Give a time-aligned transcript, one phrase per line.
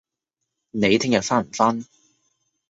[0.71, 1.85] 你聽日返唔返